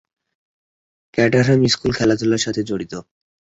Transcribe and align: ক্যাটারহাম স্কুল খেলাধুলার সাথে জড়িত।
ক্যাটারহাম 1.13 1.61
স্কুল 1.67 1.91
খেলাধুলার 1.97 2.43
সাথে 2.45 2.61
জড়িত। 2.63 2.93